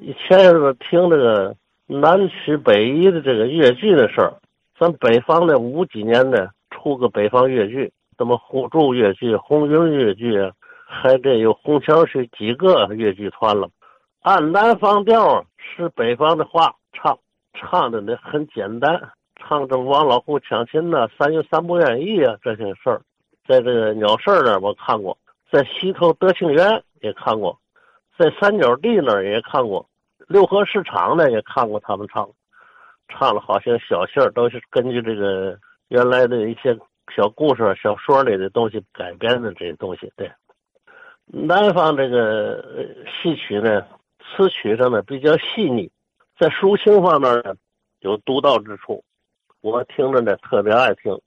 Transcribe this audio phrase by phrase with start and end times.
[0.00, 1.54] 以前是听这个
[1.86, 4.34] 南曲北移的这个越剧的事儿，
[4.78, 10.52] 咱北方的五几年的出个北方越剧，什么互助越剧、红云越剧，
[10.86, 13.68] 还得有红桥区几个越剧团了。
[14.22, 17.18] 按南方调是北方的话唱，
[17.54, 19.00] 唱的呢很简单，
[19.36, 23.00] 唱这王老虎抢亲呐、三月三不愿意啊这些事儿，
[23.46, 25.16] 在这个鸟市那儿我看过，
[25.50, 27.58] 在西头德庆园也看过。
[28.18, 29.86] 在三角地那儿也看过，
[30.26, 32.26] 六合市场呢也看过他们唱，
[33.08, 36.74] 唱了好些小戏儿，都是根据这个原来的一些
[37.14, 40.10] 小故事、小说里的东西改编的这些东西。
[40.16, 40.32] 对，
[41.26, 43.82] 南方这个戏曲呢，
[44.20, 45.90] 词曲上呢比较细腻，
[46.38, 47.54] 在抒情方面呢
[48.00, 49.04] 有独到之处，
[49.60, 51.20] 我听着呢特别爱听。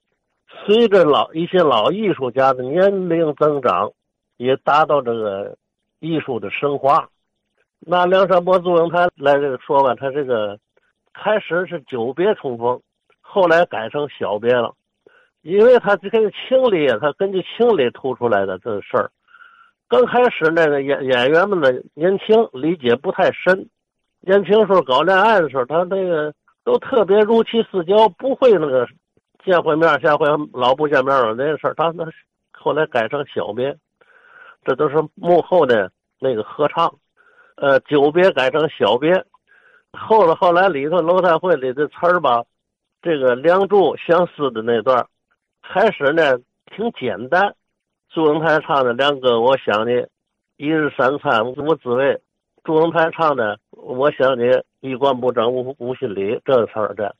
[0.66, 3.92] 随着老一些老艺术家的年龄增长，
[4.38, 5.56] 也达到这个。
[6.00, 7.08] 艺术的升华，
[7.78, 10.58] 拿梁山伯祝英台来这个说吧，他这个
[11.14, 12.80] 开始是久别重逢，
[13.20, 14.74] 后来改成小别了，
[15.42, 19.10] 因为他这个情理，他根据情理突出来的这个事儿。
[19.88, 23.68] 刚开始那个演演员们的年轻，理解不太深，
[24.20, 26.32] 年轻时候搞恋爱的时候，他那个
[26.64, 28.86] 都特别如漆似胶，不会那个
[29.44, 31.74] 见回面下回老不见面了那事儿。
[31.74, 32.04] 他那
[32.52, 33.76] 后来改成小别。
[34.64, 36.94] 这都是幕后的那个合唱，
[37.56, 39.24] 呃，久别改成小别，
[39.92, 42.44] 后来后来里头楼台会里的词儿吧，
[43.00, 45.06] 这个《梁祝》相思的那段，
[45.62, 47.54] 开始呢挺简单，
[48.10, 50.06] 祝英台唱的“梁哥我想你，
[50.56, 52.20] 一日三餐无滋味”，
[52.62, 54.44] 祝英台唱的“我想你，
[54.80, 57.16] 衣冠不整无无心理”这个词儿的，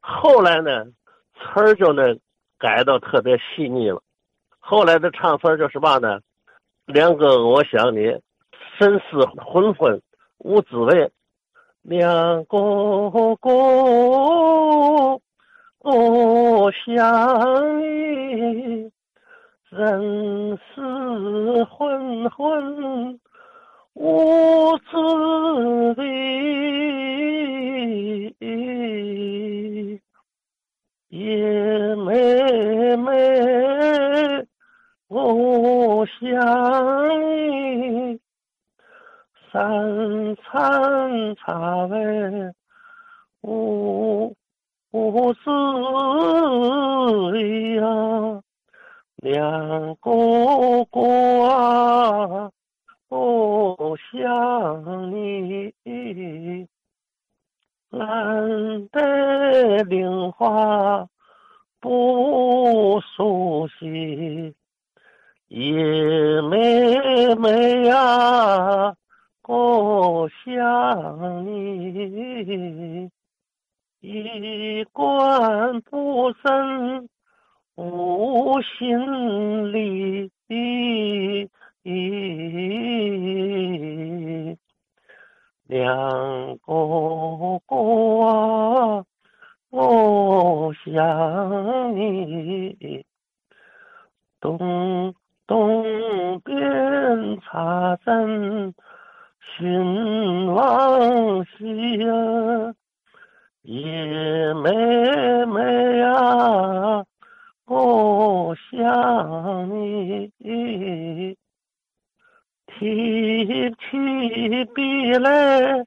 [0.00, 0.86] 后来呢
[1.34, 2.18] 词儿就那
[2.58, 4.02] 改到特别细腻了，
[4.58, 6.18] 后来的唱词就是嘛呢？
[6.88, 8.00] 梁哥，我想你，
[8.78, 10.00] 生死昏昏
[10.38, 11.10] 无滋味。
[11.82, 13.50] 梁哥哥，
[15.82, 18.90] 我想你，
[19.68, 23.20] 人思昏昏
[23.92, 26.06] 无滋味。
[31.10, 33.67] 夜妹妹。
[35.20, 36.20] 我想
[37.18, 38.20] 你，
[39.50, 41.96] 三餐茶味
[43.42, 44.36] 无
[44.92, 45.50] 无滋
[47.76, 48.42] 呀，
[49.16, 51.00] 两个哥
[51.44, 52.50] 啊，
[53.08, 55.74] 我想你，
[57.90, 61.08] 难得菱花
[61.80, 64.54] 不熟悉。
[65.48, 68.94] 夜妹妹呀，
[69.46, 73.10] 我想你，
[74.00, 77.08] 一关不整
[77.76, 80.30] 无心理。
[85.66, 87.74] 两个哥
[88.20, 89.02] 啊，
[89.70, 93.06] 我想你，
[94.38, 95.14] 东。
[95.46, 98.74] 东边插针
[99.40, 102.74] 寻往昔呀，
[103.62, 107.06] 叶妹妹呀，
[107.64, 110.30] 我想你，
[112.66, 115.84] 提起笔来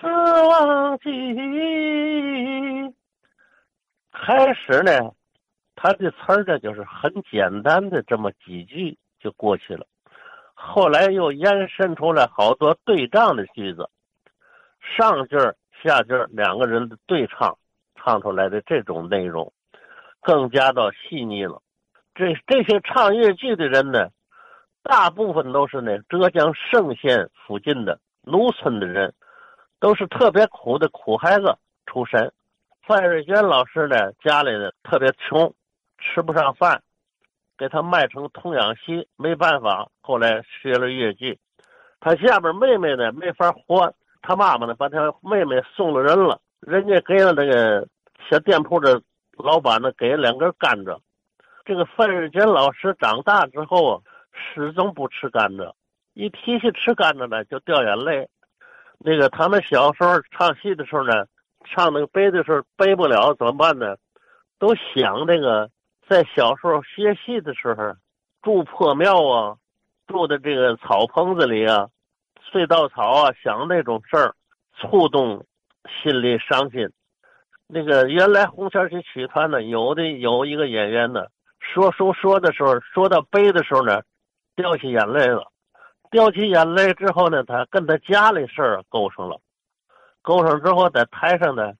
[0.00, 0.06] 似
[0.48, 2.94] 忘记。
[4.12, 5.12] 开始呢。
[5.78, 9.86] 他的词儿呢，就是很简单的这么几句就过去了，
[10.54, 13.90] 后来又延伸出来好多对仗的句子，
[14.80, 17.58] 上句儿下句儿两个人的对唱，
[17.94, 19.52] 唱出来的这种内容，
[20.22, 21.60] 更加的细腻了。
[22.14, 24.08] 这这些唱越剧的人呢，
[24.88, 29.12] 大部分都是呢浙江嵊县附近的农村的人，
[29.80, 31.56] 都是特别苦的苦孩子
[31.86, 32.32] 出身。
[32.86, 35.52] 范瑞娟老师呢，家里呢特别穷。
[35.98, 36.82] 吃不上饭，
[37.56, 41.38] 给他卖成童养媳，没办法，后来学了越剧。
[42.00, 47.88] 他下边妹妹呢没法活，他妈妈呢把他妹妹送了人了，人家给了那个
[48.28, 49.00] 小店铺的
[49.38, 50.98] 老板呢给了两根甘蔗。
[51.64, 54.02] 这个范瑞娟老师长大之后啊，
[54.36, 55.72] 始终不吃甘蔗，
[56.14, 58.28] 一提起吃甘蔗呢就掉眼泪。
[58.98, 61.26] 那个他们小时候唱戏的时候呢，
[61.64, 63.96] 唱那个背的时候背不了怎么办呢？
[64.58, 65.70] 都想那个。
[66.08, 67.96] 在小时候学戏的时候，
[68.40, 69.56] 住破庙啊，
[70.06, 71.88] 住的这个草棚子里啊，
[72.48, 74.36] 睡稻草啊，想那种事儿，
[74.78, 75.44] 触动
[75.84, 76.88] 心里伤心。
[77.66, 81.26] 那个原来红桥戏曲团呢，有的有一个演员呢，
[81.58, 84.02] 说说说的时候，说到悲的时候呢，
[84.56, 85.52] 掉起眼泪了。
[86.10, 89.38] 掉起眼泪之后呢，他跟他家里事儿勾上了，
[90.22, 91.72] 勾上之后在台上呢，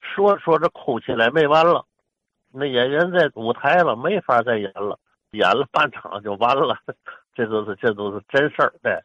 [0.00, 1.86] 说说着哭起来没完了。
[2.52, 4.98] 那演员在舞台了，没法再演了，
[5.30, 6.76] 演了半场就完了。
[7.34, 8.98] 这都是这都是真事儿，对，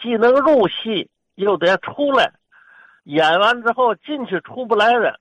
[0.00, 2.32] 既能入戏又得出来，
[3.04, 5.20] 演完之后进去出不来的，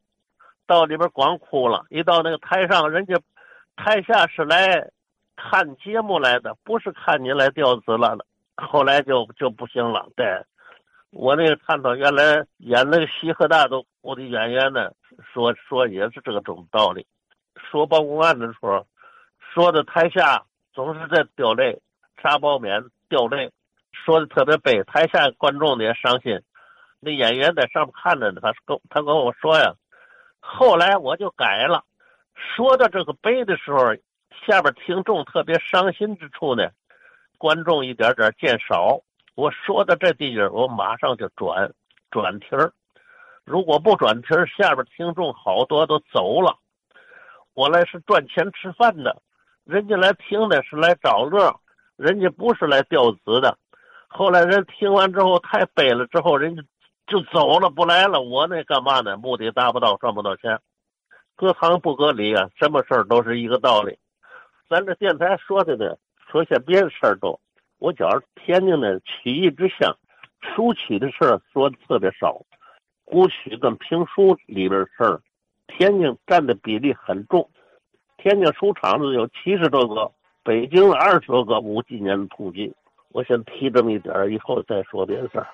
[0.65, 1.85] 到里边光哭了。
[1.89, 3.19] 一到那个台上，人家
[3.75, 4.89] 台下是来
[5.41, 8.25] 看节目来的，不是看你来吊子了的。
[8.55, 10.07] 后来就就不行了。
[10.15, 10.25] 对，
[11.09, 14.91] 我那个看到原来演那个西河大都我的演员呢，
[15.33, 17.07] 说说也是这个种道理。
[17.55, 18.85] 说报公案的时候，
[19.53, 20.43] 说的台下
[20.73, 21.81] 总是在掉泪，
[22.21, 23.51] 沙包棉掉泪，
[23.91, 24.83] 说的特别悲。
[24.83, 26.39] 台下观众也伤心，
[26.99, 29.73] 那演员在上面看着呢，他跟他跟我说呀，
[30.39, 31.83] 后来我就改了，
[32.35, 33.95] 说到这个悲的时候，
[34.45, 36.69] 下边听众特别伤心之处呢。
[37.37, 39.01] 观众一点点见少，
[39.35, 41.71] 我说到这地儿，我马上就转
[42.09, 42.71] 转题儿。
[43.43, 46.57] 如果不转题儿，下边听众好多都走了。
[47.53, 49.21] 我来是赚钱吃饭的，
[49.63, 51.59] 人家来听的是来找乐，
[51.97, 53.57] 人家不是来吊子的。
[54.07, 56.61] 后来人听完之后太悲了，之后人家
[57.07, 58.21] 就走了，不来了。
[58.21, 59.17] 我那干嘛呢？
[59.17, 60.59] 目的达不到，赚不到钱。
[61.35, 63.97] 隔行不隔理啊，什么事儿都是一个道理。
[64.71, 65.93] 咱这电台说的呢。
[66.29, 67.37] 说些别的事儿都，
[67.77, 69.93] 我觉着天津的曲艺之乡，
[70.39, 72.41] 书曲的事儿说的特别少，
[73.03, 75.21] 古曲跟评书里边事儿，
[75.67, 77.49] 天津占的比例很重。
[78.15, 80.09] 天津书场子有七十多个，
[80.41, 82.73] 北京二十多个五几年的统计。
[83.09, 85.47] 我先提这么一点儿，以后再说别的事儿。